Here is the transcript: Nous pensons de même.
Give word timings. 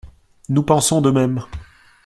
Nous 0.49 0.63
pensons 0.63 0.99
de 0.99 1.11
même. 1.11 1.43